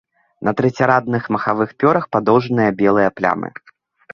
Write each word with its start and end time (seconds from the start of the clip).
На 0.47 0.53
трэцярадных 0.61 1.27
махавых 1.35 1.69
пёрах 1.83 2.07
падоўжаныя 2.17 2.75
белыя 2.81 3.09
плямы. 3.19 3.49